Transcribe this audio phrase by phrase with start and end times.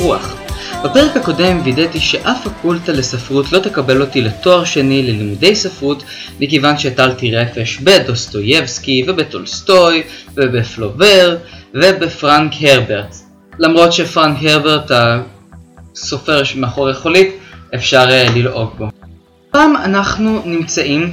[0.00, 0.36] רוח.
[0.84, 6.04] בפרק הקודם וידאתי שאף פקולטה לספרות לא תקבל אותי לתואר שני ללימודי ספרות
[6.40, 10.02] מכיוון שהטלתי רפש בדוסטויבסקי ובטולסטוי
[10.34, 11.36] ובפלובר
[11.74, 13.16] ובפרנק הרברט.
[13.58, 14.90] למרות שפרנק הרברט
[15.94, 17.36] הסופר שמאחורי חולית
[17.74, 18.86] אפשר אה, ללעוג בו.
[19.50, 21.10] הפעם אנחנו נמצאים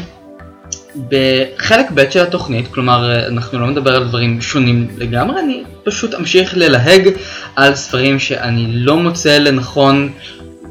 [1.09, 6.57] בחלק ב' של התוכנית, כלומר אנחנו לא נדבר על דברים שונים לגמרי, אני פשוט אמשיך
[6.57, 7.09] ללהג
[7.55, 10.11] על ספרים שאני לא מוצא לנכון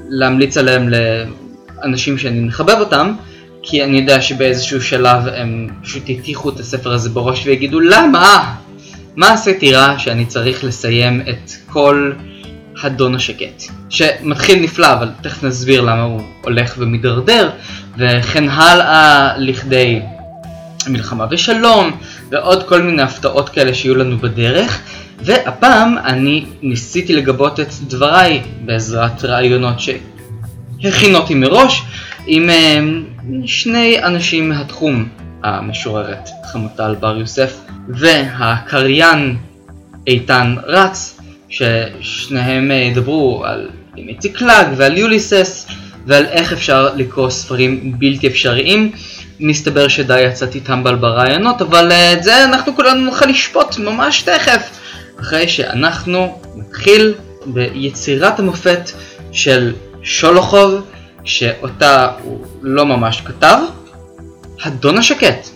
[0.09, 3.15] להמליץ עליהם לאנשים שאני מחבב אותם,
[3.63, 8.55] כי אני יודע שבאיזשהו שלב הם פשוט יטיחו את הספר הזה בראש ויגידו למה?
[9.17, 12.13] מה עשיתי רע שאני צריך לסיים את כל
[12.83, 13.63] הדון השקט?
[13.89, 17.51] שמתחיל נפלא, אבל תכף נסביר למה הוא הולך ומידרדר,
[17.99, 20.01] וכן הלאה לכדי
[20.87, 21.91] מלחמה ושלום,
[22.33, 24.83] ועוד כל מיני הפתעות כאלה שיהיו לנו בדרך.
[25.25, 31.83] והפעם אני ניסיתי לגבות את דבריי בעזרת ראיונות שהכנתי אותם מראש
[32.27, 32.81] עם אה,
[33.47, 35.09] שני אנשים מהתחום,
[35.43, 39.37] המשוררת חמוטל בר יוסף והקריין
[40.07, 45.67] איתן רץ, ששניהם אה, ידברו על איציק קלאג ועל יוליסס
[46.07, 48.93] ועל איך אפשר לקרוא ספרים בלתי אפשריים.
[49.41, 54.71] מסתבר שדי יצאתי טמבל ברעיונות, אבל אה, את זה אנחנו כולנו נוכל לשפוט ממש תכף,
[55.21, 57.15] אחרי שאנחנו נתחיל
[57.47, 58.91] ביצירת המופת
[59.33, 60.81] של שולוחוב,
[61.25, 63.59] שאותה הוא לא ממש כתב,
[64.65, 65.49] הדון השקט.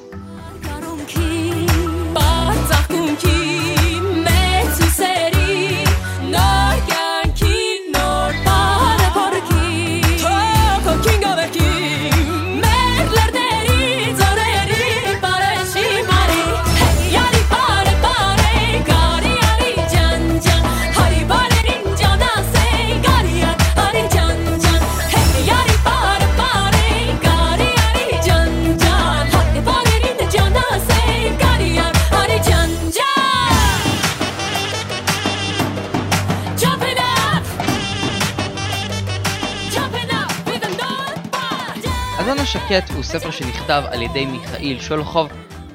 [42.71, 45.29] השקט הוא ספר שנכתב על ידי מיכאיל שולחוב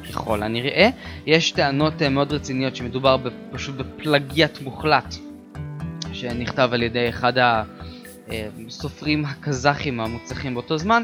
[0.09, 0.89] ככל הנראה.
[1.25, 3.17] יש טענות אה, מאוד רציניות שמדובר
[3.51, 5.15] פשוט בפלגיאט מוחלט
[6.13, 7.33] שנכתב על ידי אחד
[8.67, 11.03] הסופרים הקזחים המוצלחים באותו זמן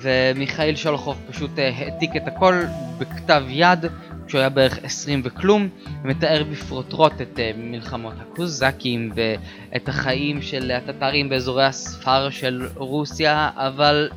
[0.00, 2.62] ומיכאיל שולחוב פשוט אה, העתיק את הכל
[2.98, 3.84] בכתב יד
[4.26, 5.68] כשהוא היה בערך 20 וכלום,
[6.04, 14.08] מתאר בפרוטרוט את uh, מלחמות הקוזקים ואת החיים של הטטרים באזורי הספר של רוסיה, אבל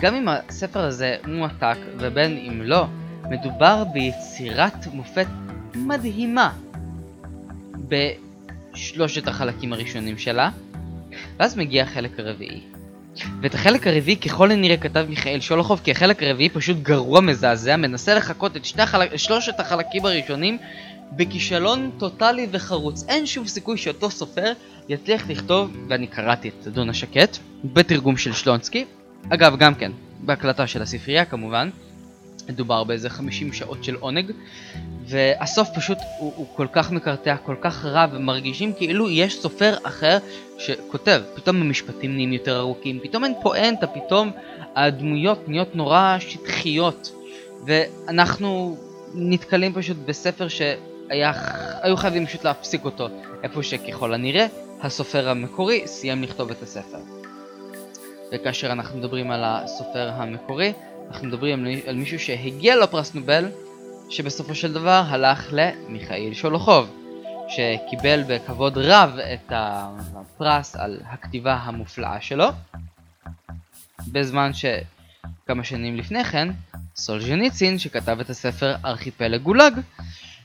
[0.00, 2.86] גם אם הספר הזה מועתק ובין אם לא,
[3.30, 5.26] מדובר ביצירת מופת
[5.74, 6.52] מדהימה
[7.88, 10.50] בשלושת החלקים הראשונים שלה,
[11.38, 12.60] ואז מגיע החלק הרביעי.
[13.42, 18.14] ואת החלק הרביעי ככל הנראה כתב מיכאל שולחוב כי החלק הרביעי פשוט גרוע מזעזע, מנסה
[18.14, 20.58] לחקות את שני החלק, שלושת החלקים הראשונים
[21.12, 23.04] בכישלון טוטאלי וחרוץ.
[23.08, 24.52] אין שום סיכוי שאותו סופר
[24.88, 28.84] יצליח לכתוב, ואני קראתי את אדון השקט, בתרגום של שלונסקי,
[29.28, 31.70] אגב, גם כן, בהקלטה של הספרייה כמובן,
[32.48, 34.30] מדובר באיזה 50 שעות של עונג,
[35.06, 40.18] והסוף פשוט הוא, הוא כל כך מקרטע, כל כך רע, ומרגישים כאילו יש סופר אחר
[40.58, 44.30] שכותב, פתאום המשפטים נהיים יותר ארוכים, פתאום אין פואנטה, פתאום
[44.76, 47.12] הדמויות נהיות נורא שטחיות,
[47.66, 48.76] ואנחנו
[49.14, 53.08] נתקלים פשוט בספר שהיו חייבים פשוט להפסיק אותו,
[53.42, 54.46] איפה שככל הנראה
[54.82, 56.98] הסופר המקורי סיים לכתוב את הספר.
[58.32, 60.72] וכאשר אנחנו מדברים על הסופר המקורי,
[61.10, 63.50] אנחנו מדברים על מישהו שהגיע לפרס נובל,
[64.10, 66.96] שבסופו של דבר הלך למיכאיל שולוחוב,
[67.48, 72.48] שקיבל בכבוד רב את הפרס על הכתיבה המופלאה שלו,
[74.12, 76.48] בזמן שכמה שנים לפני כן,
[76.96, 79.72] סולז'ניצין, שכתב את הספר ארכיפלג גולג,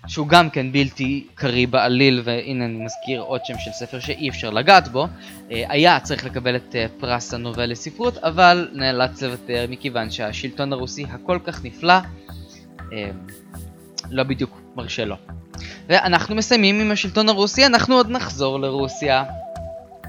[0.08, 4.50] שהוא גם כן בלתי קריא בעליל, והנה אני מזכיר עוד שם של ספר שאי אפשר
[4.50, 5.08] לגעת בו,
[5.52, 11.06] אה, היה צריך לקבל את אה, פרס הנובל לספרות, אבל נאלץ לוותר מכיוון שהשלטון הרוסי
[11.12, 11.94] הכל כך נפלא,
[12.94, 13.10] אה,
[14.12, 15.16] לא בדיוק מרשה לו.
[15.90, 19.24] ואנחנו מסיימים עם השלטון הרוסי, אנחנו עוד נחזור לרוסיה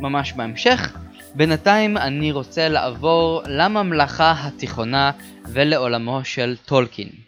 [0.00, 0.96] ממש בהמשך.
[1.34, 5.10] בינתיים אני רוצה לעבור לממלכה התיכונה
[5.48, 7.25] ולעולמו של טולקין.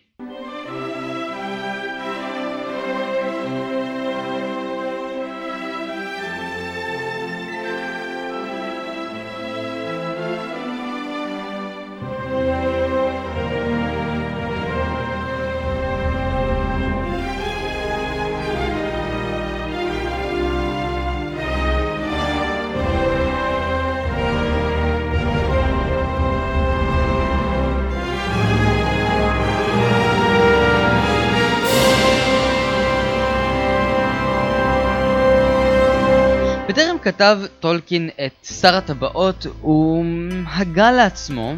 [37.08, 40.05] כתב טולקין את שר הטבעות, הוא
[40.46, 41.55] הגה לעצמו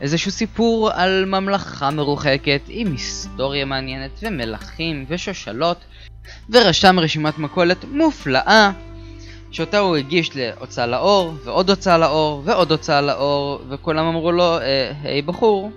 [0.00, 5.76] איזשהו סיפור על ממלכה מרוחקת עם היסטוריה מעניינת ומלכים ושושלות,
[6.50, 8.70] ורשם רשימת מכולת מופלאה
[9.50, 14.92] שאותה הוא הגיש להוצאה לאור, ועוד הוצאה לאור, ועוד הוצאה לאור, וכולם אמרו לו, אה,
[15.02, 15.70] היי בחור,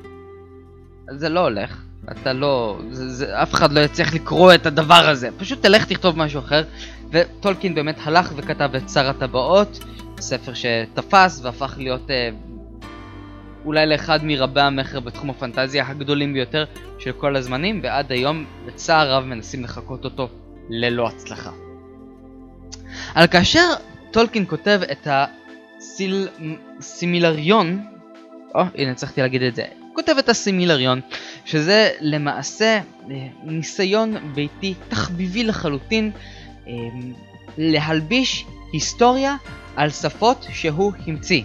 [1.10, 1.82] זה לא הולך,
[2.12, 6.18] אתה לא, זה, זה, אף אחד לא יצליח לקרוא את הדבר הזה, פשוט תלך תכתוב
[6.18, 6.64] משהו אחר,
[7.12, 9.80] וטולקין באמת הלך וכתב את שר הטבעות,
[10.20, 12.30] ספר שתפס והפך להיות אה,
[13.66, 16.66] אולי לאחד מרבי המכר בתחום הפנטזיה הגדולים ביותר
[17.00, 20.30] של כל הזמנים, ועד היום בצער רב מנסים לחקות אותו
[20.70, 21.52] ללא הצלחה.
[23.16, 23.74] על כאשר
[24.12, 25.08] טולקין כותב את
[26.80, 27.86] הסימילריון,
[28.56, 29.64] או הנה הצלחתי להגיד את זה,
[29.94, 31.02] כותב את הסימילריון,
[31.46, 32.80] שזה למעשה
[33.12, 36.12] אה, ניסיון ביתי תחביבי לחלוטין
[37.58, 39.36] להלביש היסטוריה
[39.76, 41.44] על שפות שהוא המציא.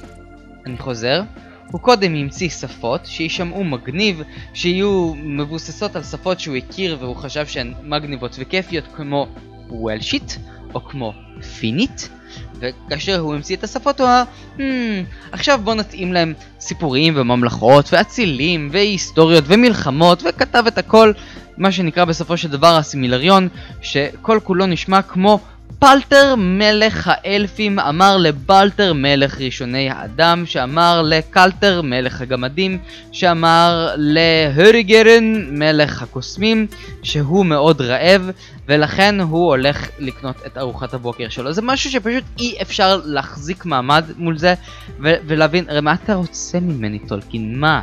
[0.67, 1.23] אני חוזר,
[1.71, 4.23] הוא קודם המציא שפות שישמעו מגניב,
[4.55, 9.27] שיהיו מבוססות על שפות שהוא הכיר והוא חשב שהן מגניבות וכיפיות כמו
[9.69, 10.33] וולשיט
[10.75, 11.13] או כמו
[11.59, 12.09] פינית,
[12.61, 14.23] וכאשר הוא המציא את השפות הוא אמר,
[14.57, 14.61] hmm,
[15.33, 21.13] עכשיו בוא נתאים להם סיפורים וממלכות ואצילים והיסטוריות ומלחמות וכתב את הכל,
[21.59, 23.49] מה שנקרא בסופו של דבר הסימילריון,
[23.81, 25.39] שכל כולו נשמע כמו
[25.83, 32.79] פלטר מלך האלפים אמר לבלטר מלך ראשוני האדם, שאמר לקלטר מלך הגמדים,
[33.13, 36.67] שאמר להוריגרן מלך הקוסמים,
[37.03, 38.31] שהוא מאוד רעב,
[38.69, 41.53] ולכן הוא הולך לקנות את ארוחת הבוקר שלו.
[41.53, 44.55] זה משהו שפשוט אי אפשר להחזיק מעמד מול זה,
[45.01, 47.59] ולהבין, הרי מה אתה רוצה ממני טולקין?
[47.61, 47.81] מה?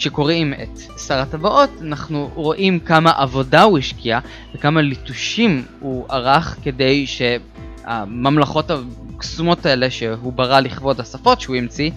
[0.00, 4.18] כשקוראים את שר הטבעות אנחנו רואים כמה עבודה הוא השקיע
[4.54, 11.90] וכמה ליטושים הוא ערך כדי שהממלכות הקסומות האלה שהוא ברא לכבוד השפות שהוא המציא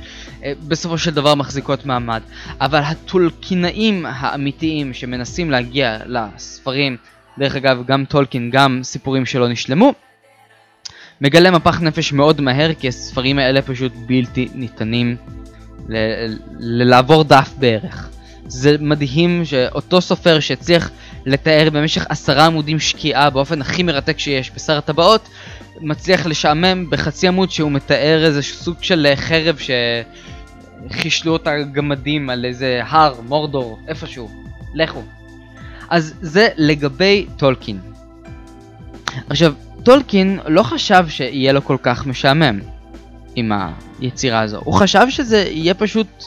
[0.44, 2.21] אה, בסופו של דבר מחזיקות מעמד.
[2.61, 6.97] אבל הטולקינאים האמיתיים שמנסים להגיע לספרים,
[7.38, 9.94] דרך אגב גם טולקין, גם סיפורים שלא נשלמו,
[11.21, 15.17] מגלה מפח נפש מאוד מהר כי הספרים האלה פשוט בלתי ניתנים
[16.59, 18.09] לעבור דף בערך.
[18.47, 20.91] זה מדהים שאותו סופר שהצליח
[21.25, 25.30] לתאר במשך עשרה עמודים שקיעה באופן הכי מרתק שיש בשר הטבעות,
[25.81, 29.57] מצליח לשעמם בחצי עמוד שהוא מתאר איזה סוג של חרב
[30.89, 34.30] שחישלו אותה גמדים על איזה הר, מורדור, איפשהו.
[34.74, 35.03] לכו.
[35.89, 37.80] אז זה לגבי טולקין.
[39.30, 39.53] עכשיו,
[39.83, 42.59] טולקין לא חשב שיהיה לו כל כך משעמם.
[43.35, 43.51] עם
[44.00, 44.57] היצירה הזו.
[44.63, 46.24] הוא חשב שזה יהיה פשוט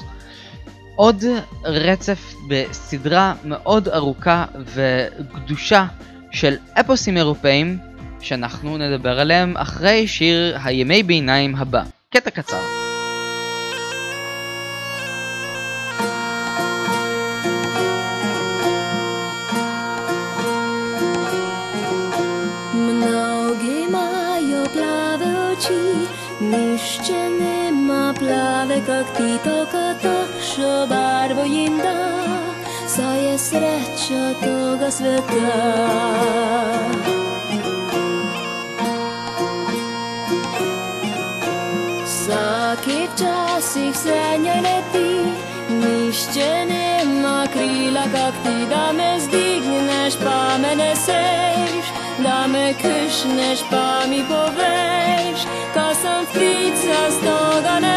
[0.97, 1.25] עוד
[1.65, 4.45] רצף בסדרה מאוד ארוכה
[4.75, 5.87] וגדושה
[6.33, 7.79] של אפוסים אירופאים
[8.21, 11.83] שאנחנו נדבר עליהם אחרי שיר הימי ביניים הבא.
[12.11, 12.86] קטע קצר.
[34.07, 35.57] središča toga sveta.
[42.05, 45.33] Vsakih časih se njej leti,
[45.71, 51.87] nišče nema krila, kak ti, da me zdigneš, pa me neseš,
[52.19, 55.41] da me kršneš, pa mi poveš,
[55.75, 57.96] ka sem ptica s toga ne.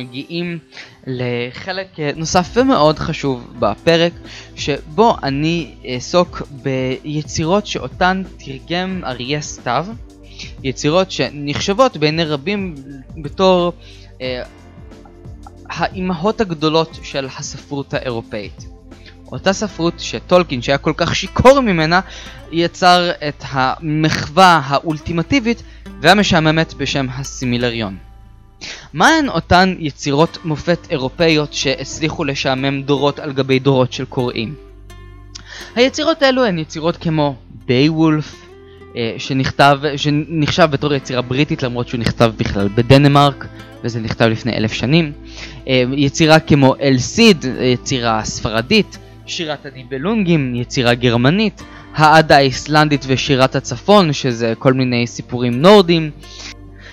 [0.00, 0.58] ומגיעים
[1.06, 4.12] לחלק נוסף ומאוד חשוב בפרק
[4.56, 9.86] שבו אני אעסוק ביצירות שאותן תרגם אריה סתיו
[10.64, 12.74] יצירות שנחשבות בעיני רבים
[13.22, 13.72] בתור
[14.20, 14.42] אה,
[15.68, 18.64] האימהות הגדולות של הספרות האירופאית.
[19.32, 22.00] אותה ספרות שטולקין שהיה כל כך שיכור ממנה
[22.52, 25.62] יצר את המחווה האולטימטיבית
[26.00, 28.09] והמשעממת בשם הסימילריון.
[28.92, 34.54] מהן אותן יצירות מופת אירופאיות שהצליחו לשעמם דורות על גבי דורות של קוראים?
[35.74, 37.34] היצירות האלו הן יצירות כמו
[37.66, 38.34] בייוולף,
[38.96, 43.46] אה, שנכתב, שנחשב בתור יצירה בריטית למרות שהוא נכתב בכלל בדנמרק
[43.84, 45.12] וזה נכתב לפני אלף שנים.
[45.68, 51.62] אה, יצירה כמו אל סיד, יצירה ספרדית, שירת הניבלונגים, יצירה גרמנית,
[51.94, 56.10] העדה האיסלנדית ושירת הצפון, שזה כל מיני סיפורים נורדים.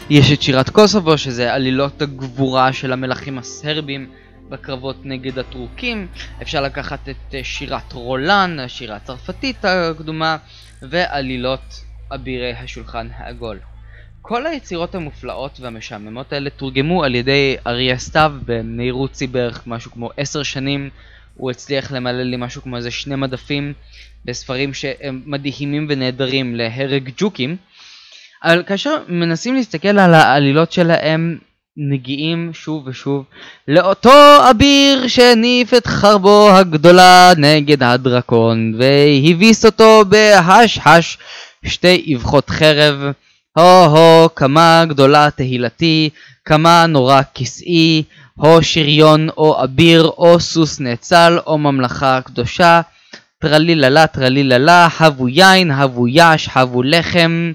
[0.09, 4.09] יש את שירת קוסובו, שזה עלילות הגבורה של המלכים הסרבים
[4.49, 6.07] בקרבות נגד הטורקים.
[6.41, 10.37] אפשר לקחת את אה, שירת רולן, השירה הצרפתית הקדומה,
[10.81, 11.83] ועלילות
[12.15, 13.59] אבירי השולחן העגול.
[14.21, 20.09] כל היצירות המופלאות והמשעממות האלה תורגמו על ידי אריה סתיו במהירות צי בערך משהו כמו
[20.17, 20.89] עשר שנים.
[21.35, 23.73] הוא הצליח למלא לי משהו כמו איזה שני מדפים
[24.25, 27.57] בספרים שהם מדהימים ונהדרים להרג ג'וקים.
[28.43, 31.37] אבל כאשר מנסים להסתכל על העלילות שלהם
[31.77, 33.23] מגיעים שוב ושוב
[33.67, 41.17] לאותו אביר שהניף את חרבו הגדולה נגד הדרקון והביס אותו בהש-הש
[41.65, 43.11] שתי אבחות חרב.
[43.57, 46.09] הו-הו, כמה גדולה תהילתי,
[46.45, 48.03] כמה נורא כסאי,
[48.35, 52.81] הו שריון או אביר או סוס נאצל או ממלכה קדושה.
[53.39, 57.51] טרליללה טרליללה, הבו יין, הבו יש, הבו לחם,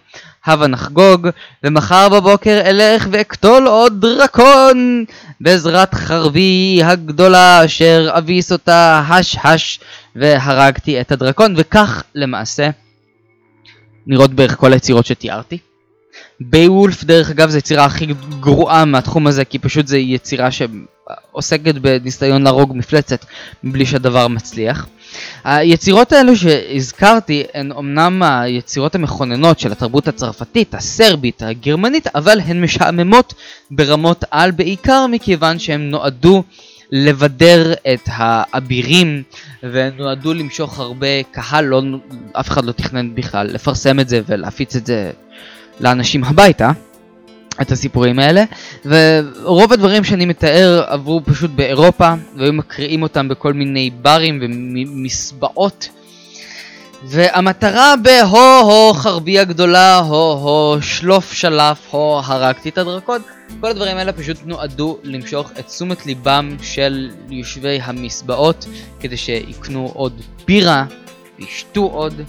[0.46, 1.28] הבה נחגוג,
[1.64, 5.04] ומחר בבוקר אלך ואקטול עוד דרקון,
[5.40, 9.80] בעזרת חרבי הגדולה אשר אביס אותה הש הש,
[10.16, 12.70] והרגתי את הדרקון, וכך למעשה
[14.06, 15.58] נראות בערך כל היצירות שתיארתי.
[16.40, 18.06] בייוולף דרך אגב זו יצירה הכי
[18.40, 23.24] גרועה מהתחום הזה כי פשוט זו יצירה שעוסקת בניסיון להרוג מפלצת
[23.64, 24.86] מבלי שהדבר מצליח.
[25.44, 33.34] היצירות האלו שהזכרתי הן אמנם היצירות המכוננות של התרבות הצרפתית, הסרבית, הגרמנית, אבל הן משעממות
[33.70, 36.42] ברמות על בעיקר מכיוון שהן נועדו
[36.92, 39.22] לבדר את האבירים
[39.62, 41.82] ונועדו למשוך הרבה קהל, לא,
[42.32, 45.10] אף אחד לא תכנן בכלל לפרסם את זה ולהפיץ את זה
[45.80, 46.70] לאנשים הביתה.
[47.60, 48.44] את הסיפורים האלה
[48.84, 55.88] ורוב הדברים שאני מתאר עברו פשוט באירופה והיו מקריאים אותם בכל מיני ברים ומסבעות.
[57.04, 63.22] והמטרה בהו-הו חרבי הגדולה, הו-הו שלוף שלף, הו הרגתי את הדרקון
[63.60, 68.66] כל הדברים האלה פשוט נועדו למשוך את תשומת ליבם של יושבי המסבעות
[69.00, 70.84] כדי שיקנו עוד בירה
[71.38, 72.20] וישתו עוד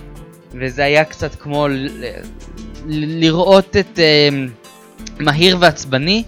[0.62, 1.68] וזה היה קצת כמו
[2.88, 4.63] לראות את אה,
[5.20, 6.24] מהיר ועצבני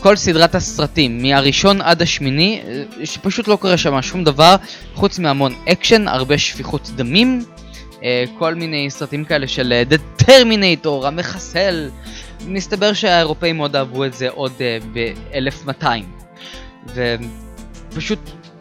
[0.00, 4.56] כל סדרת הסרטים, מהראשון עד השמיני, אה, שפשוט לא קורה שם שום דבר,
[4.94, 7.44] חוץ מהמון אקשן, הרבה שפיכות דמים,
[7.92, 8.02] אה,
[8.38, 11.90] כל מיני סרטים כאלה של The Terminator, המחסל.
[12.46, 15.84] מסתבר שהאירופאים מאוד אהבו את זה עוד אה, ב-1200.
[17.94, 18.18] ופשוט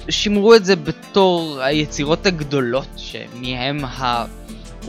[0.10, 4.26] שימרו את זה בתור היצירות הגדולות שמהם ה...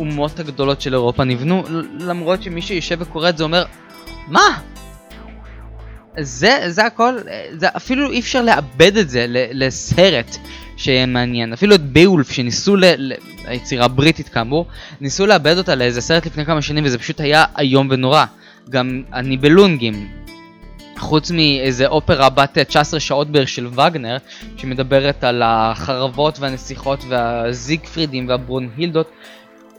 [0.00, 1.62] האומות הגדולות של אירופה נבנו,
[2.00, 3.64] למרות שמי שיושב וקורא את זה אומר,
[4.28, 4.60] מה?
[6.18, 7.18] זה, זה הכל,
[7.52, 10.36] זה אפילו אי אפשר לאבד את זה לסרט
[10.76, 11.52] שיהיה מעניין.
[11.52, 13.12] אפילו את ביולף שניסו, ל, ל,
[13.44, 14.66] היצירה הבריטית כאמור,
[15.00, 18.24] ניסו לאבד אותה לאיזה סרט לפני כמה שנים וזה פשוט היה איום ונורא.
[18.70, 20.08] גם הניבלונגים,
[20.98, 24.16] חוץ מאיזה אופרה בת 19 שעות בערך של וגנר,
[24.56, 29.10] שמדברת על החרבות והנסיכות והזיגפרידים והברונהילדות,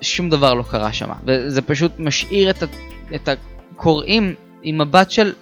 [0.02, 1.10] שום דבר לא קרה שם.
[1.26, 2.66] וזה פשוט משאיר את, ה,
[3.16, 3.30] את
[3.76, 5.34] הקוראים עם מבט של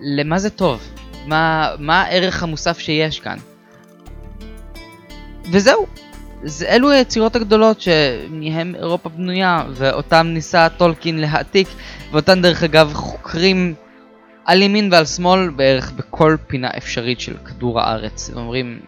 [0.00, 0.80] למה זה טוב?
[1.26, 3.36] מה, מה הערך המוסף שיש כאן?
[5.52, 5.86] וזהו.
[6.42, 11.68] זה, אלו היצירות הגדולות שמהם אירופה בנויה, ואותן ניסה טולקין להעתיק,
[12.12, 13.74] ואותן דרך אגב חוקרים
[14.44, 18.30] על ימין ועל שמאל בערך בכל פינה אפשרית של כדור הארץ.
[18.34, 18.80] ואומרים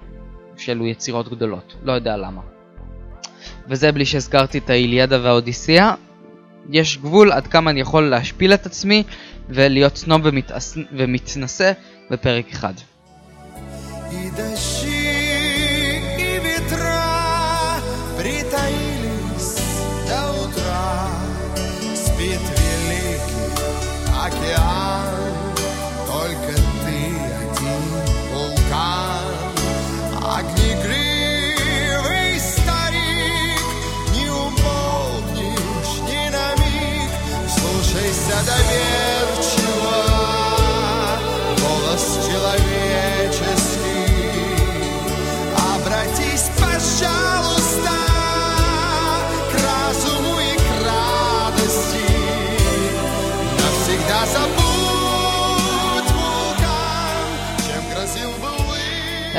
[0.56, 2.40] שאלו יצירות גדולות, לא יודע למה.
[3.68, 5.94] וזה בלי שהזכרתי את האיליאדה והאודיסיאה.
[6.70, 9.02] יש גבול עד כמה אני יכול להשפיל את עצמי
[9.48, 10.20] ולהיות סנוב.
[10.92, 11.72] ומתנשא
[12.10, 12.74] בפרק אחד.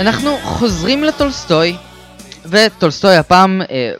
[0.03, 1.75] אנחנו חוזרים לטולסטוי,
[2.45, 3.93] וטולסטוי הפעם אה,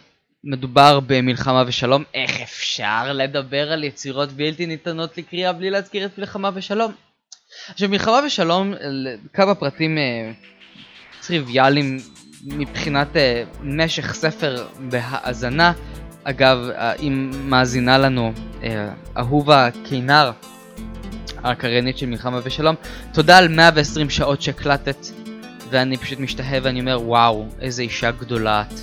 [0.44, 2.04] מדובר במלחמה ושלום.
[2.14, 6.92] איך אפשר לדבר על יצירות בלתי ניתנות לקריאה בלי להזכיר את מלחמה ושלום?
[7.70, 8.74] עכשיו מלחמה ושלום,
[9.34, 10.32] כמה פרטים אה,
[11.28, 11.98] טריוויאליים
[12.46, 15.74] מבחינת אה, משך ספר בהאזנה.
[16.24, 18.34] אגב, אה, אם מאזינה לנו
[18.64, 20.32] אה, אהובה קינר,
[21.44, 22.76] הקריינית של מלחמה ושלום,
[23.14, 25.23] תודה על 120 שעות שהקלטת,
[25.74, 28.74] ואני פשוט משתהה ואני אומר וואו, איזה אישה גדולה את.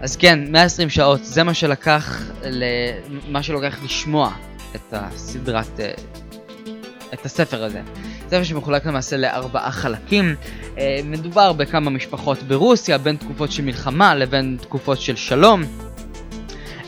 [0.00, 2.22] אז כן, 120 שעות, זה מה שלקח,
[3.28, 4.32] מה שלוקח לשמוע
[4.74, 5.90] את הסדרת, אה,
[7.14, 7.80] את הספר הזה.
[8.26, 10.34] ספר שמחולק למעשה לארבעה חלקים.
[10.78, 15.62] אה, מדובר בכמה משפחות ברוסיה, בין תקופות של מלחמה לבין תקופות של שלום.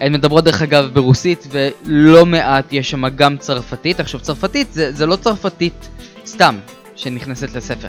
[0.00, 4.00] הן מדברות דרך אגב ברוסית ולא מעט יש שם גם צרפתית.
[4.00, 5.88] עכשיו צרפתית זה, זה לא צרפתית
[6.26, 6.59] סתם
[6.97, 7.89] שנכנסת לספר.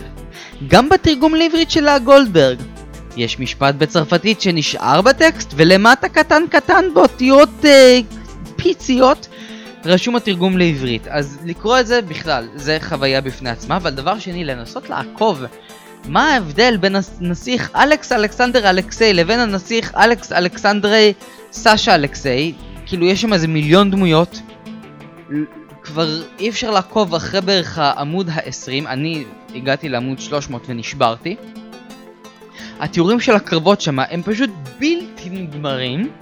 [0.68, 2.58] גם בתרגום לעברית של הגולדברג
[3.16, 8.00] יש משפט בצרפתית שנשאר בטקסט ולמטה קטן קטן באותיות אה,
[8.56, 9.28] פיציות
[9.84, 11.06] רשום התרגום לעברית.
[11.08, 15.44] אז לקרוא את זה בכלל זה חוויה בפני עצמה, אבל דבר שני לנסות לעקוב
[16.08, 21.12] מה ההבדל בין הנסיך אלכס אלכסנדר אלכסיי לבין הנסיך אלכס אלכסנדרי
[21.52, 22.52] סאשה אלכסיי?
[22.86, 24.40] כאילו יש שם איזה מיליון דמויות.
[25.84, 31.36] כבר אי אפשר לעקוב אחרי בערך העמוד ה-20, אני הגעתי לעמוד 300 ונשברתי.
[32.80, 36.12] התיאורים של הקרבות שם הם פשוט בלתי נגמרים.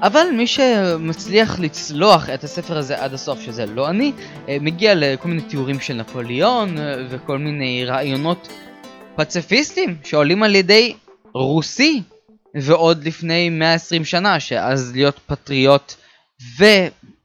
[0.00, 4.12] אבל מי שמצליח לצלוח את הספר הזה עד הסוף, שזה לא אני,
[4.48, 8.48] אה, מגיע לכל מיני תיאורים של נפוליאון אה, וכל מיני רעיונות
[9.16, 10.94] פציפיסטים שעולים על ידי
[11.34, 12.02] רוסי
[12.54, 15.94] ועוד לפני 120 שנה שאז להיות פטריוט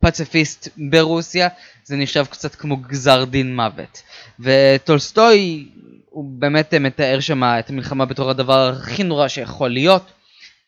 [0.04, 1.48] ופציפיסט ברוסיה
[1.84, 4.02] זה נחשב קצת כמו גזר דין מוות.
[4.40, 5.68] וטולסטוי
[6.10, 10.12] הוא באמת מתאר שם את המלחמה בתור הדבר הכי נורא שיכול להיות.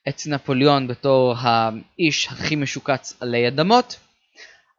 [0.09, 3.95] את נפוליאון בתור האיש הכי משוקץ עלי אדמות.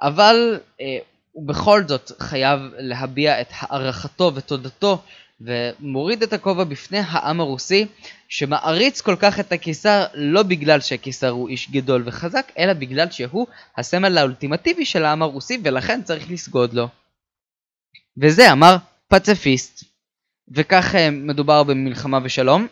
[0.02, 0.98] אבל אה,
[1.32, 5.02] הוא בכל זאת חייב להביע את הערכתו ותודתו
[5.44, 7.86] ומוריד את הכובע בפני העם הרוסי
[8.28, 13.46] שמעריץ כל כך את הקיסר לא בגלל שהקיסר הוא איש גדול וחזק אלא בגלל שהוא
[13.76, 16.88] הסמל האולטימטיבי של העם הרוסי ולכן צריך לסגוד לו.
[18.16, 18.76] וזה אמר
[19.08, 19.84] פציפיסט.
[20.54, 22.66] וכך אה, מדובר במלחמה ושלום.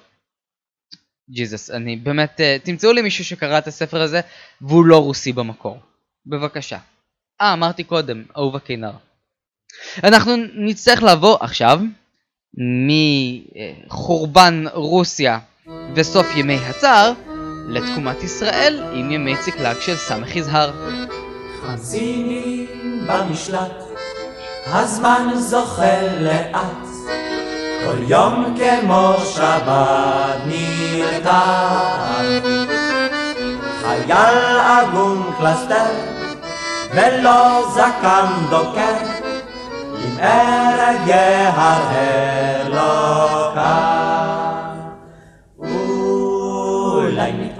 [1.31, 4.21] ג'יזוס, אני באמת, אה, תמצאו לי מישהו שקרא את הספר הזה
[4.61, 5.81] והוא לא רוסי במקור.
[6.27, 6.79] בבקשה.
[7.41, 8.93] אה, אמרתי קודם, אהובה קינר.
[10.05, 11.81] אנחנו נצטרך לעבור עכשיו
[12.57, 15.39] מחורבן רוסיה
[15.95, 17.13] וסוף ימי הצאר
[17.69, 20.71] לתקומת ישראל עם ימי צקלג של סמך יזהר.
[21.63, 22.67] חזיני
[23.07, 23.83] במשלט,
[24.67, 26.87] הזמן זוחל לאט,
[27.85, 31.41] כל יום כמו שבת נרתע.
[33.81, 35.91] חייל עגום קלסתר,
[36.95, 39.20] ולא זקן דוקר,
[40.05, 44.10] אם ארג יהרהר לו כאן.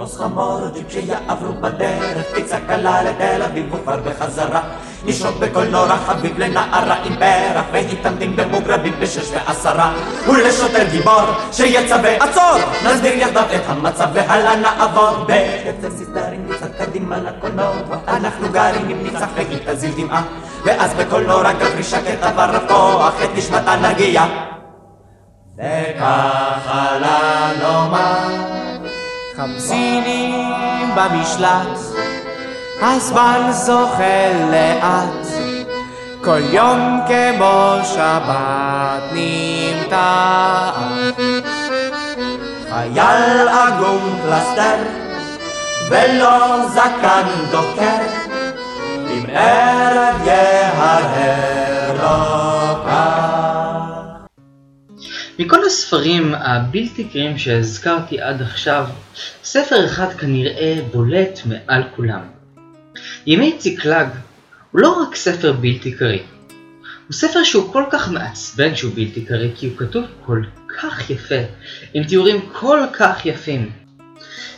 [0.01, 4.61] נתפוס חמור ג'יפ שיעברו בדרך, פיצה קלה לתל אביב וכבר בחזרה.
[5.05, 9.93] נשרוק בקול נורא חביב לנערה עם פרח, והתעמדים במוגרבים בשש ועשרה.
[10.27, 15.25] ולשוטר גיבור שיצווה עצור, נסביר יחדיו את המצב והלאה נעבור.
[15.25, 17.73] בקצה סיסטרים מצד קדימה לקולנוע,
[18.07, 20.23] אנחנו גרים עם ניצח והיא תזיל דמעה.
[20.65, 24.23] ואז בקול נורא גברי שקט עבר לפתוח את נשמתה נגיע.
[25.57, 27.20] וככה לה נאמר
[29.41, 30.49] חמסינים
[30.95, 31.79] במשלט,
[32.81, 35.27] הזמן זוחל לאט,
[36.23, 40.77] כל יום כמו שבת נמתח.
[42.69, 44.83] חייל עגום פלסטר,
[45.89, 48.01] ולא זקן דוקר,
[49.07, 52.40] אם ערב יהרהר לו כך.
[55.39, 58.85] מכל הספרים הבלתי קריאים שהזכרתי עד עכשיו,
[59.43, 62.21] ספר אחד כנראה בולט מעל כולם.
[63.27, 64.07] ימי ציקלג
[64.71, 66.19] הוא לא רק ספר בלתי קריא,
[67.07, 70.43] הוא ספר שהוא כל כך מעצבן שהוא בלתי קריא כי הוא כתוב כל
[70.79, 71.35] כך יפה,
[71.93, 73.71] עם תיאורים כל כך יפים.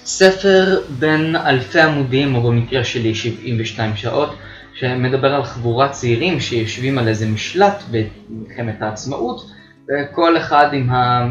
[0.06, 4.36] ספר בין אלפי עמודים, או במקרה שלי 72 שעות,
[4.80, 9.52] שמדבר על חבורת צעירים שיושבים על איזה משלט במלחמת העצמאות,
[9.90, 11.28] וכל אחד עם ה...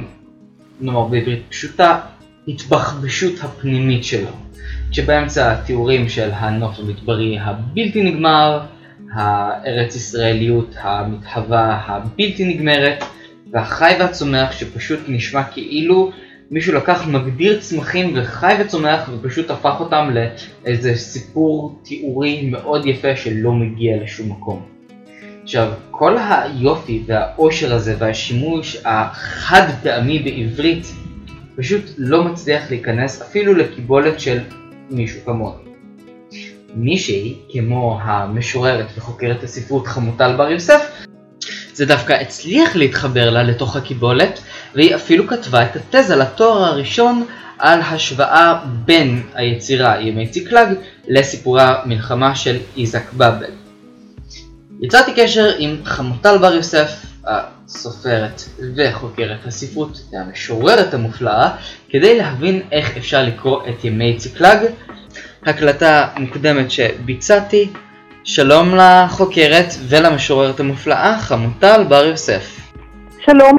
[0.81, 2.01] נאמר בעברית פשוטה,
[2.49, 4.31] התבחבשות הפנימית שלו.
[4.93, 8.61] שבאמצע התיאורים של הנוף המדברי הבלתי נגמר,
[9.13, 13.05] הארץ ישראליות המתהווה הבלתי נגמרת,
[13.53, 16.13] והחי והצומח שפשוט נשמע כאילו
[16.51, 20.11] מישהו לקח מגדיר צמחים וחי וצומח ופשוט הפך אותם
[20.65, 24.72] לאיזה סיפור תיאורי מאוד יפה שלא מגיע לשום מקום.
[25.43, 30.87] עכשיו, כל היופי והאושר הזה והשימוש החד פעמי בעברית
[31.57, 34.39] פשוט לא מצליח להיכנס אפילו לקיבולת של
[34.91, 35.63] מישהו כמוני.
[36.75, 41.03] מישהי, כמו המשוררת וחוקרת הספרות חמוטל בר יוסף,
[41.75, 44.41] זה דווקא הצליח להתחבר לה לתוך הקיבולת,
[44.75, 47.27] והיא אפילו כתבה את התזה לתואר הראשון
[47.59, 50.69] על השוואה בין היצירה ימי ציקלג
[51.09, 53.62] לסיפורי המלחמה של איזק באבל.
[54.83, 56.91] יצרתי קשר עם חמוטל בר יוסף,
[57.25, 58.43] הסופרת
[58.77, 61.49] וחוקרת הספרות והמשוררת המופלאה,
[61.89, 64.59] כדי להבין איך אפשר לקרוא את ימי ציקלג.
[65.47, 67.69] הקלטה מוקדמת שביצעתי.
[68.25, 72.61] שלום לחוקרת ולמשוררת המופלאה חמוטל בר יוסף.
[73.25, 73.57] שלום.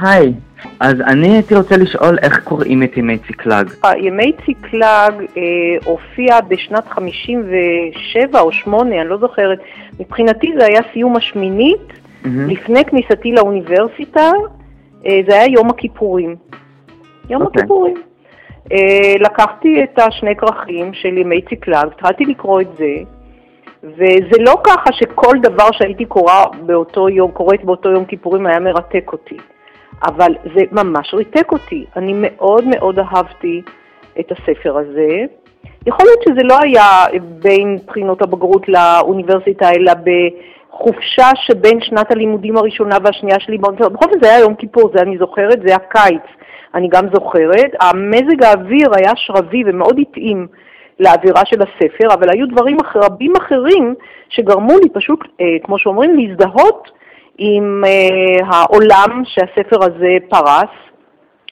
[0.00, 0.32] היי,
[0.80, 3.70] אז אני הייתי רוצה לשאול איך קוראים את ימי ציקלג.
[3.96, 5.42] ימי ציקלג אה,
[5.84, 9.58] הופיע בשנת 57 או 8, אני לא זוכרת.
[10.00, 12.28] מבחינתי זה היה סיום השמינית, mm-hmm.
[12.48, 14.30] לפני כניסתי לאוניברסיטה,
[15.06, 16.36] אה, זה היה יום הכיפורים.
[17.30, 17.44] יום okay.
[17.44, 17.62] אוקיי.
[17.62, 17.94] הכיפורים.
[18.72, 22.94] אה, לקחתי את השני כרכים של ימי ציקלג, התחלתי לקרוא את זה,
[23.82, 29.10] וזה לא ככה שכל דבר שהייתי קורא באותו יום, קוראת באותו יום כיפורים היה מרתק
[29.12, 29.36] אותי.
[30.02, 31.84] אבל זה ממש ריתק אותי.
[31.96, 33.62] אני מאוד מאוד אהבתי
[34.20, 35.24] את הספר הזה.
[35.86, 37.04] יכול להיות שזה לא היה
[37.42, 43.96] בין בחינות הבגרות לאוניברסיטה, אלא בחופשה שבין שנת הלימודים הראשונה והשנייה שלי באוניברסיטה.
[43.96, 46.22] בכל זאת זה היה יום כיפור, זה אני זוכרת, זה היה קיץ,
[46.74, 47.70] אני גם זוכרת.
[47.80, 50.46] המזג האוויר היה שרבי ומאוד התאים
[51.00, 53.94] לאווירה של הספר, אבל היו דברים רבים אחרים
[54.28, 56.90] שגרמו לי פשוט, אה, כמו שאומרים, להזדהות
[57.38, 60.70] עם uh, העולם שהספר הזה פרס.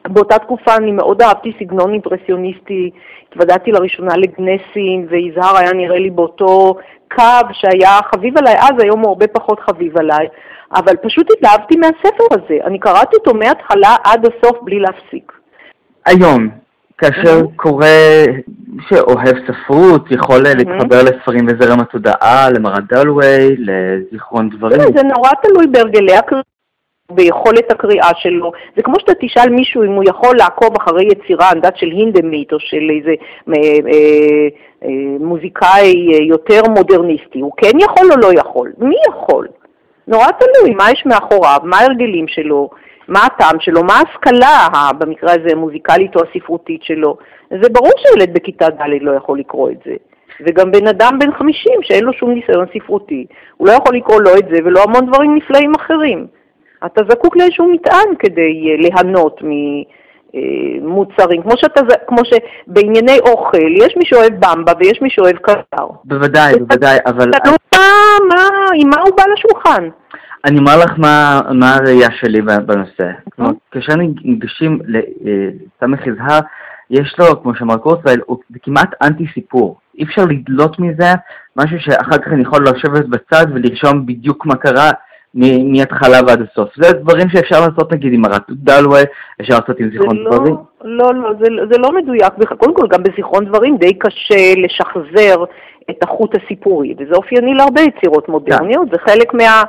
[0.09, 2.91] באותה תקופה אני מאוד אהבתי סגנון אימפרסיוניסטי,
[3.29, 6.75] התוודעתי לראשונה לגנסין, ויזהר היה נראה לי באותו
[7.15, 10.27] קו שהיה חביב עליי אז, היום הוא הרבה פחות חביב עליי,
[10.75, 12.59] אבל פשוט התלהבתי מהספר הזה.
[12.65, 15.33] אני קראתי אותו מההתחלה עד הסוף בלי להפסיק.
[16.07, 16.49] היום,
[16.99, 17.57] כאשר mm-hmm.
[17.57, 17.87] קורא
[18.89, 20.57] שאוהב ספרות, יכול mm-hmm.
[20.57, 24.81] להתחבר לספרים בזרם התודעה, למרת דלווי, לזיכרון דברים.
[24.97, 26.43] זה נורא תלוי בהרגלי הקריאה.
[27.15, 28.53] ביכולת הקריאה שלו.
[28.77, 32.53] זה כמו שאתה תשאל מישהו אם הוא יכול לעקוב אחרי יצירה, אני יודעת, של הינדמית
[32.53, 33.15] או של איזה
[33.49, 33.55] אה,
[33.93, 34.49] אה,
[34.85, 37.41] אה, מוזיקאי יותר מודרניסטי.
[37.41, 38.73] הוא כן יכול או לא יכול?
[38.79, 39.49] מי יכול?
[40.09, 42.71] נורא תלוי מה יש מאחוריו, מה ההרגלים שלו,
[43.13, 47.17] מה הטעם שלו, מה ההשכלה, במקרה הזה המוזיקלית או הספרותית שלו.
[47.51, 49.95] זה ברור שילד בכיתה ד' לא יכול לקרוא את זה.
[50.41, 54.39] וגם בן אדם בן 50 שאין לו שום ניסיון ספרותי, הוא לא יכול לקרוא לא
[54.39, 56.27] את זה ולא המון דברים נפלאים אחרים.
[56.87, 59.41] אתה זקוק לאיזשהו מטען כדי אה, ליהנות
[60.81, 61.43] ממוצרים.
[61.43, 65.87] כמו, שאתה, כמו שבענייני אוכל, יש מי שאוהב במבה ויש מי שאוהב קטר.
[66.05, 67.31] בוודאי, בוודאי, אבל...
[67.75, 67.89] מה,
[68.29, 69.89] מה, עם מה הוא בא לשולחן?
[70.45, 73.11] אני אומר לך מה, מה הראייה שלי בנושא.
[73.37, 76.41] כלומר, כאשר ניגשים לסמך יזהר,
[76.91, 79.79] יש לו, כמו שאמר קורסווייל, זה כמעט אנטי סיפור.
[79.99, 81.13] אי אפשר לדלות מזה
[81.57, 84.91] משהו שאחר כך אני יכול לשבת בצד ולרשום בדיוק מה קרה
[85.35, 86.69] מההתחלה ועד הסוף.
[86.77, 89.03] זה דברים שאפשר לעשות נגיד עם הרט דלווי,
[89.41, 90.57] אפשר לעשות עם זיכרון לא, דברים.
[90.85, 92.33] לא, לא, זה, זה לא מדויק.
[92.59, 95.45] קודם כל, גם בזיכרון דברים די קשה לשחזר
[95.91, 99.63] את החוט הסיפורי, וזה אופייני להרבה יצירות מודרניות, זה חלק מה...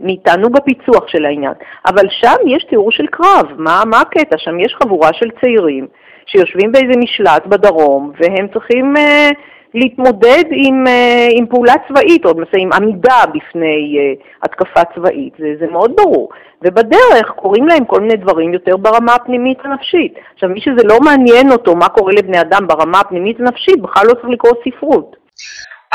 [0.00, 1.52] מתענוג הפיצוח של העניין.
[1.86, 4.38] אבל שם יש תיאור של קרב, מה, מה הקטע?
[4.38, 5.86] שם יש חבורה של צעירים
[6.26, 8.96] שיושבים באיזה משלט בדרום, והם צריכים...
[8.96, 9.30] אה,
[9.74, 15.48] להתמודד עם, uh, עם פעולה צבאית, או למעשה עם עמידה בפני uh, התקפה צבאית, זה,
[15.60, 16.28] זה מאוד ברור.
[16.62, 20.14] ובדרך קורים להם כל מיני דברים יותר ברמה הפנימית הנפשית.
[20.34, 24.14] עכשיו, מי שזה לא מעניין אותו מה קורה לבני אדם ברמה הפנימית הנפשית, בכלל לא
[24.14, 25.16] צריך לקרוא ספרות.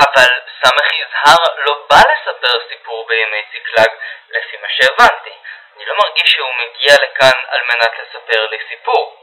[0.03, 0.29] אבל
[0.61, 3.91] סמך יזהר לא בא לספר סיפור בימי ציקלג,
[4.35, 5.35] לפי מה שהבנתי.
[5.75, 9.18] אני לא מרגיש שהוא מגיע לכאן על מנת לספר לי סיפור.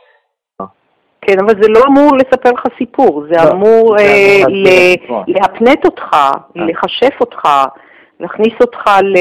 [1.20, 4.42] כן, אבל זה לא אמור לספר לך סיפור, זה לא, אמור אה,
[5.26, 6.31] להפנט אותך, אה.
[6.55, 7.48] לחשף אותך,
[8.20, 9.16] להכניס אותך ל...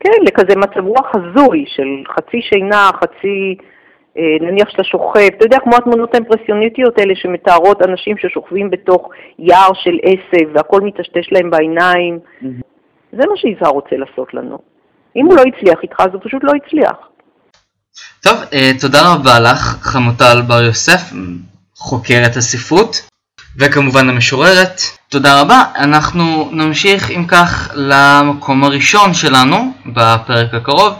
[0.00, 3.56] כן, לכזה מצב רוח הזוי של חצי שינה, חצי...
[4.18, 9.70] אה, נניח שאתה שוכב, אתה יודע, כמו התמונות האימפרסיוניטיות האלה שמתארות אנשים ששוכבים בתוך יער
[9.74, 12.18] של עשב והכל מטשטש להם בעיניים.
[13.12, 14.58] זה מה שיזהר רוצה לעשות לנו.
[15.16, 17.09] אם הוא לא הצליח איתך, אז הוא פשוט לא הצליח.
[18.20, 21.02] טוב, אה, תודה רבה לך, חמוטל בר יוסף,
[21.76, 23.10] חוקרת הספרות,
[23.56, 24.82] וכמובן המשוררת.
[25.08, 25.64] תודה רבה.
[25.76, 30.94] אנחנו נמשיך אם כך למקום הראשון שלנו בפרק הקרוב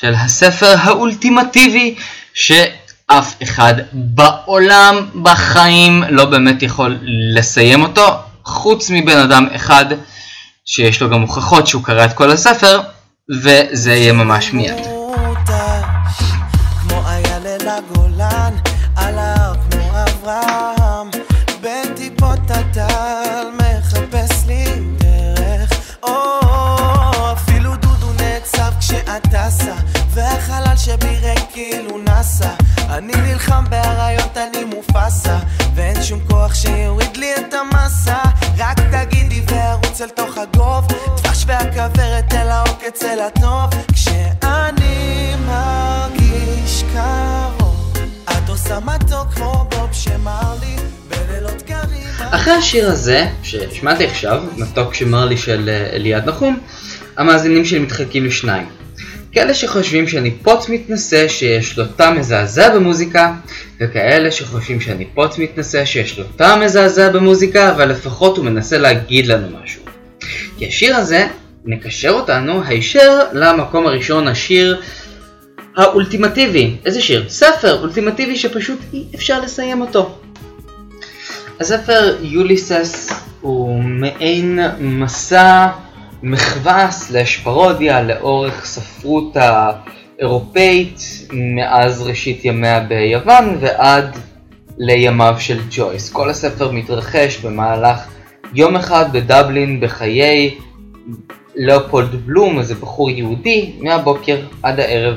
[0.00, 1.94] של הספר האולטימטיבי
[2.34, 6.98] שאף אחד בעולם בחיים לא באמת יכול
[7.34, 9.86] לסיים אותו חוץ מבן אדם אחד
[10.66, 12.80] שיש לו גם הוכחות שהוא קרא את כל הספר
[13.42, 14.95] וזה יהיה ממש מיד.
[17.76, 18.54] הגולן,
[18.96, 20.76] על ההר כמו אברהם.
[30.16, 32.50] והחלל שבי ריק כאילו נאסא.
[32.90, 35.38] אני נלחם באריות אני מופסה
[35.74, 38.18] ואין שום כוח שיוריד לי את המסה
[38.58, 40.86] רק תגידי וארוץ אל תוך הגוב.
[41.16, 43.70] דבש והכוורת אל העוקץ אל הטוב.
[43.92, 44.45] כשאני
[52.30, 56.58] אחרי השיר הזה, ששמעתי עכשיו, מתוק שמר לי של אה, אליעד נחום,
[57.16, 58.66] המאזינים שלי מתחלקים לשניים.
[59.32, 63.34] כאלה שחושבים שאני פוט מתנשא שיש לו טעם מזעזע במוזיקה,
[63.80, 69.26] וכאלה שחושבים שאני פוט מתנשא שיש לו טעם מזעזע במוזיקה, אבל לפחות הוא מנסה להגיד
[69.26, 69.82] לנו משהו.
[70.58, 71.26] כי השיר הזה
[71.64, 74.80] מקשר אותנו הישר למקום הראשון, השיר
[75.76, 76.76] האולטימטיבי.
[76.84, 77.24] איזה שיר?
[77.28, 80.18] ספר אולטימטיבי שפשוט אי אפשר לסיים אותו.
[81.60, 83.10] הספר יוליסס
[83.40, 85.66] הוא מעין מסע
[86.22, 91.00] מחווה סלש פרודיה לאורך ספרות האירופאית
[91.32, 94.18] מאז ראשית ימיה ביוון ועד
[94.78, 96.10] לימיו של ג'ויס.
[96.10, 97.98] כל הספר מתרחש במהלך
[98.54, 100.54] יום אחד בדבלין בחיי
[101.56, 105.14] לאופולד בלום, איזה בחור יהודי, מהבוקר עד הערב,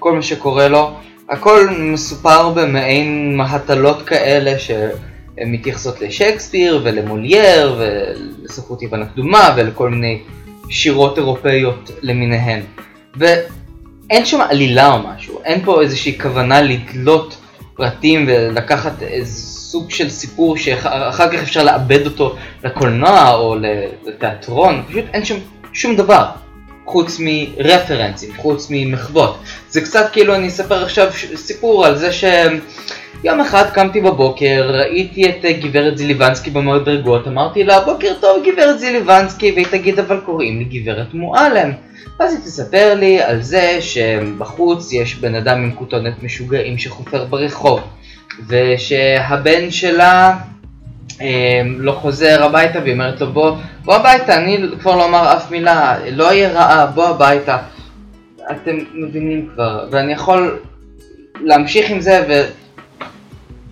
[0.00, 0.90] כל מה שקורה לו.
[1.28, 10.22] הכל מסופר במעין מהטלות כאלה שמתייחסות לשייקספיר ולמולייר ולספרות יוון הקדומה ולכל מיני
[10.68, 12.60] שירות אירופאיות למיניהן.
[13.16, 17.36] ואין שם עלילה או משהו, אין פה איזושהי כוונה לדלות
[17.74, 19.32] פרטים ולקחת איזה
[19.70, 23.56] סוג של סיפור שאחר כך אפשר לאבד אותו לקולנוע או
[24.06, 25.36] לתיאטרון, פשוט אין שם
[25.72, 26.24] שום דבר.
[26.90, 29.38] חוץ מרפרנסים, חוץ ממחוות.
[29.70, 35.44] זה קצת כאילו אני אספר עכשיו סיפור על זה שיום אחד קמתי בבוקר, ראיתי את
[35.60, 41.14] גברת זיליבנסקי במדרגות, אמרתי לה בוקר טוב גברת זיליבנסקי, והיא תגיד אבל קוראים לי גברת
[41.14, 41.72] מועלם.
[42.20, 47.80] ואז היא תספר לי על זה שבחוץ יש בן אדם עם כותונת משוגעים שחופר ברחוב,
[48.48, 50.36] ושהבן שלה
[51.78, 55.96] לא חוזר הביתה והיא אומרת לו בוא, בוא הביתה, אני כבר לא אומר אף מילה,
[56.10, 57.58] לא יהיה רעה, בוא הביתה.
[58.50, 60.58] אתם מבינים כבר, ואני יכול
[61.40, 62.44] להמשיך עם זה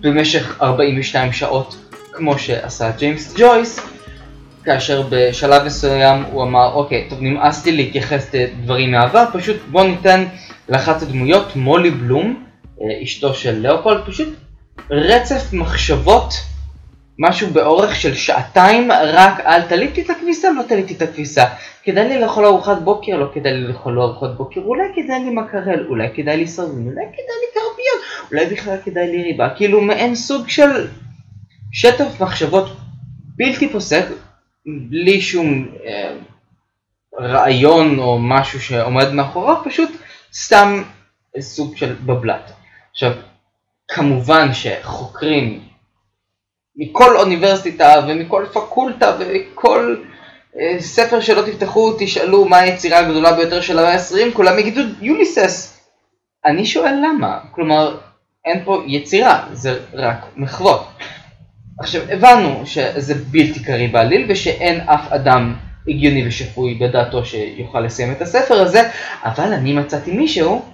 [0.01, 1.77] ובמשך 42 שעות,
[2.13, 3.79] כמו שעשה ג'יימס ג'ויס,
[4.63, 10.25] כאשר בשלב מסוים הוא אמר, אוקיי, טוב נמאס לי להתייחס לדברים מהעבר, פשוט בוא ניתן
[10.69, 12.43] לאחת הדמויות, מולי בלום,
[12.81, 14.29] אה, אשתו של לאופולד, פשוט
[14.91, 16.33] רצף מחשבות
[17.19, 21.45] משהו באורך של שעתיים רק על תליתי את הכביסה, לא תליתי את הכביסה.
[21.83, 25.85] כדאי לי לאכול ארוחת בוקר, לא כדאי לי לאכול ארוחת בוקר, אולי כדאי לי מקרל,
[25.89, 29.49] אולי כדאי לי סרדין, אולי כדאי לי קרביות, אולי בכלל כדאי לי ריבה.
[29.55, 30.87] כאילו מעין סוג של
[31.71, 32.77] שטף מחשבות
[33.35, 34.05] בלתי פוסק,
[34.65, 36.15] בלי שום אה,
[37.19, 39.89] רעיון או משהו שעומד מאחוריו, פשוט
[40.33, 40.83] סתם
[41.39, 42.51] סוג של בבלת.
[42.91, 43.11] עכשיו,
[43.87, 45.68] כמובן שחוקרים
[46.79, 49.95] מכל אוניברסיטה ומכל פקולטה ומכל
[50.59, 55.79] אה, ספר שלא תפתחו תשאלו מה היצירה הגדולה ביותר של המאה ה-20, כולם יגידו יוליסס.
[56.45, 57.97] אני שואל למה, כלומר
[58.45, 60.87] אין פה יצירה, זה רק מחוות.
[61.79, 65.55] עכשיו הבנו שזה בלתי קרי בעליל ושאין אף אדם
[65.87, 68.89] הגיוני ושפוי בדעתו שיוכל לסיים את הספר הזה,
[69.23, 70.65] אבל אני מצאתי מישהו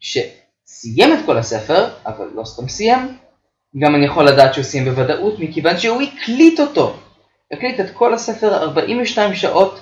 [0.00, 3.16] שסיים את כל הספר, אבל לא סתם סיים,
[3.78, 6.96] גם אני יכול לדעת שהוא סיים בוודאות, מכיוון שהוא הקליט אותו.
[7.52, 9.80] הקליט את כל הספר 42 שעות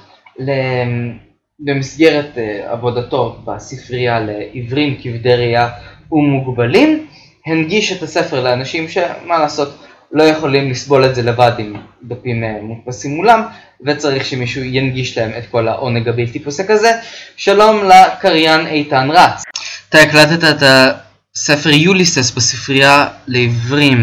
[1.61, 5.69] במסגרת uh, עבודתו בספרייה לעיוורים, כבדי ראייה
[6.13, 7.07] ומוגבלים.
[7.47, 9.79] הנגיש את הספר לאנשים שמה לעשות,
[10.13, 13.43] לא יכולים לסבול את זה לבד עם דפים uh, מודפסים מולם,
[13.87, 16.93] וצריך שמישהו ינגיש להם את כל העונג הבלתי פוסק הזה.
[17.37, 19.43] שלום לקריין איתן רץ.
[19.89, 21.02] אתה הקלטת את ה...
[21.35, 23.97] ספר יוליסס בספרייה לעברים,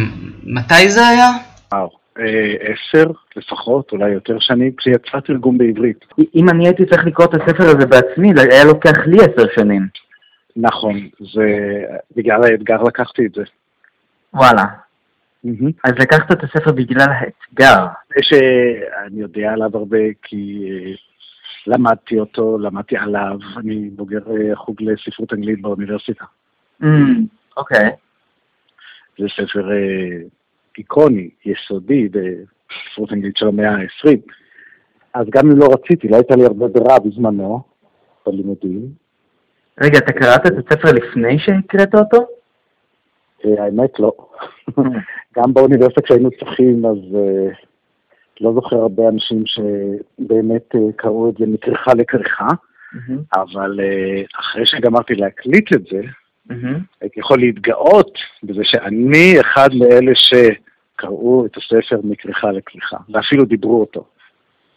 [0.43, 1.29] מתי זה היה?
[1.73, 1.89] וואו,
[2.19, 6.05] אה, עשר לפחות, אולי יותר שנים, כשיצא תרגום בעברית.
[6.35, 9.87] אם אני הייתי צריך לקרוא את הספר הזה בעצמי, זה היה לוקח לי עשר שנים.
[10.55, 11.45] נכון, זה...
[12.15, 13.43] בגלל האתגר לקחתי את זה.
[14.33, 14.63] וואלה.
[15.83, 17.85] אז לקחת את הספר בגלל האתגר.
[18.21, 20.91] שאני יודע עליו הרבה כי אה,
[21.67, 26.25] למדתי אותו, למדתי עליו, אני בוגר אה, חוג לספרות אנגלית באוניברסיטה.
[27.57, 27.89] אוקיי.
[29.19, 30.21] זה ספר אה,
[30.77, 34.17] איקוני, יסודי, בספרות אנגלית של המאה ה-20.
[35.13, 37.61] אז גם אם לא רציתי, לא הייתה לי הרבה ברירה בזמנו,
[38.25, 38.81] בלימודים.
[39.81, 42.27] רגע, אתה קראת את הספר לפני שהקראת אותו?
[43.45, 44.11] אה, האמת לא.
[45.37, 47.55] גם באוניברסיטה כשהיינו צריכים, אז uh,
[48.41, 53.13] לא זוכר הרבה אנשים שבאמת קראו את זה מכריכה לכריכה, mm-hmm.
[53.35, 53.79] אבל
[54.39, 56.01] אחרי שגמרתי להקליט את זה,
[56.51, 56.77] mm-hmm.
[57.01, 64.05] הייתי יכול להתגאות בזה שאני אחד מאלה שקראו את הספר מכריכה לכריכה, ואפילו דיברו אותו.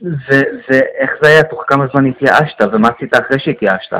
[0.00, 1.42] ואיך זה היה?
[1.42, 3.92] תוך כמה זמן התייאשת, ומה עשית אחרי שהתייאשת?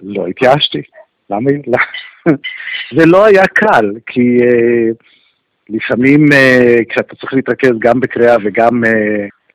[0.00, 0.82] לא התייאשתי.
[1.30, 1.50] למה?
[2.96, 4.94] זה לא היה קל, כי uh,
[5.68, 8.88] לפעמים uh, כשאתה צריך להתרכז גם בקריאה וגם uh,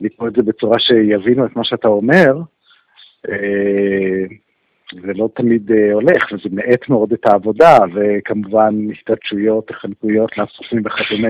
[0.00, 2.36] לקרוא את זה בצורה שיבינו את מה שאתה אומר,
[3.26, 3.30] uh,
[4.92, 11.28] זה לא תמיד uh, הולך, וזה מאט מאוד את העבודה, וכמובן השתתשויות, החלקויות לאסופים וכדומה,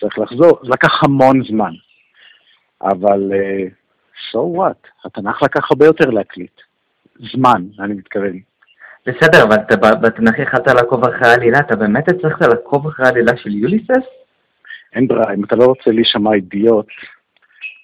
[0.00, 0.58] צריך לחזור.
[0.62, 1.72] זה לקח המון זמן,
[2.82, 3.70] אבל uh,
[4.32, 5.04] so what?
[5.04, 6.60] התנ"ך לקח הרבה יותר להקליט.
[7.32, 8.38] זמן, אני מתכוון.
[9.06, 13.50] בסדר, אבל אתה בתנ"ך יכלת לעקוב אחרי העלילה, אתה באמת הצלחת לעקוב אחרי העלילה של
[13.50, 14.06] יוליסס?
[14.92, 16.86] אין ברירה, אם אתה לא רוצה להישמע אידיוט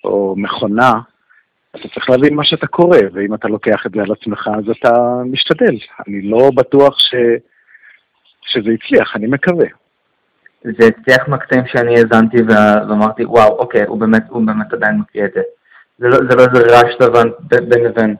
[0.05, 0.93] או מכונה,
[1.77, 5.23] אתה צריך להבין מה שאתה קורא, ואם אתה לוקח את זה על עצמך, אז אתה
[5.25, 5.77] משתדל.
[6.09, 7.15] אני לא בטוח ש...
[8.47, 9.67] שזה הצליח, אני מקווה.
[10.65, 15.31] זה הצליח מהקטעים שאני האזנתי ואמרתי, וואו, אוקיי, הוא באמת, הוא באמת עדיין מקריא את
[15.35, 15.41] זה.
[15.99, 17.29] זה לא, זה לא איזה רעש לבן
[17.69, 18.15] בין לבין.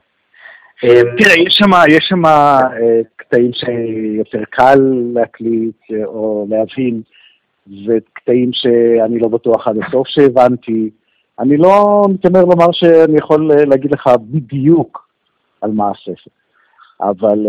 [0.83, 2.59] אמ, תראה, יש שם, יש שם אה,
[3.15, 4.79] קטעים שיותר קל
[5.13, 7.01] להקליט אה, או להבין,
[7.87, 10.89] וקטעים שאני לא בטוח עד הסוף שהבנתי.
[11.39, 15.09] אני לא מתיימר לומר שאני יכול אה, להגיד לך בדיוק
[15.61, 16.31] על מה הספר,
[17.01, 17.47] אבל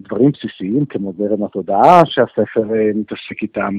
[0.00, 2.62] דברים בסיסיים כמו זרם התודעה שהספר
[2.94, 3.74] מתעסק איתם,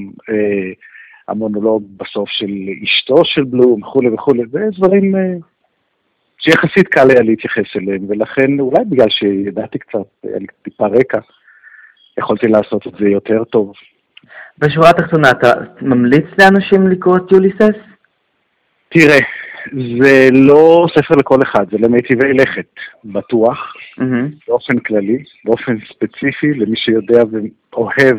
[1.27, 2.51] המונולוג בסוף של
[2.83, 5.15] אשתו של בלום וכולי וכולי, זה דברים
[6.37, 11.19] שיחסית קל היה להתייחס אליהם, ולכן אולי בגלל שידעתי קצת, היה לי טיפה רקע,
[12.17, 13.73] יכולתי לעשות את זה יותר טוב.
[14.57, 17.94] בשורה התחתונה, אתה ממליץ לאנשים לקרוא את יוליסס?
[18.89, 19.19] תראה,
[19.73, 22.73] זה לא ספר לכל אחד, זה למיטיבי לכת,
[23.05, 24.47] בטוח, mm-hmm.
[24.47, 28.17] באופן כללי, באופן ספציפי, למי שיודע ואוהב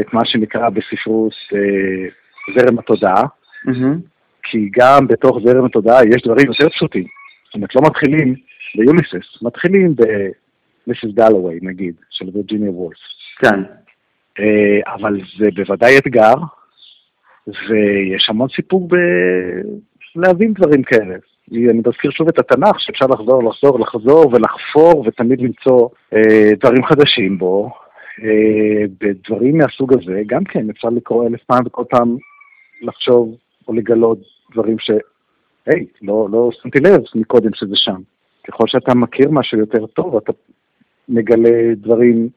[0.00, 2.08] את מה שנקרא בספרות אה,
[2.54, 3.96] זרם התודעה, mm-hmm.
[4.42, 7.04] כי גם בתוך זרם התודעה יש דברים יותר פשוטים.
[7.44, 8.34] זאת אומרת, לא מתחילים
[8.76, 12.98] ביוליסס, מתחילים במיסיס דלווי, נגיד, של וירג'יניה וולף.
[13.38, 13.62] כן.
[14.38, 16.34] אה, אבל זה בוודאי אתגר,
[17.68, 18.88] ויש המון סיפור
[20.16, 21.14] בלהבין דברים כאלה.
[21.52, 27.38] אני מזכיר שוב את התנ"ך, שאפשר לחזור, לחזור, לחזור ולחפור ותמיד למצוא אה, דברים חדשים
[27.38, 27.70] בו.
[28.22, 32.16] אה, בדברים מהסוג הזה, גם כן אפשר לקרוא אלף פעם וכל פעם
[32.82, 33.36] לחשוב
[33.68, 34.18] או לגלות
[34.52, 34.90] דברים ש...
[35.66, 38.00] היי, לא, לא שמתי לב מקודם שזה שם.
[38.48, 40.32] ככל שאתה מכיר משהו יותר טוב, אתה
[41.08, 42.28] מגלה דברים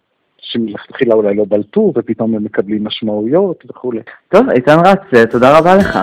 [0.44, 4.02] שמלכתחילה אולי לא בלטו, ופתאום הם מקבלים משמעויות וכולי.
[4.30, 6.00] טוב, איתן רץ, תודה רבה לך.